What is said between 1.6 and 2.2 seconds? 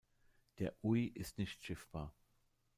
schiffbar.